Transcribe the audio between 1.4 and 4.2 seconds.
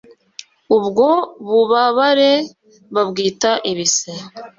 bubabare babwita ibise